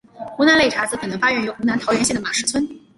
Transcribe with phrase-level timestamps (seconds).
[0.35, 2.67] 湖南擂茶则可能发源于湖南桃源县马石村。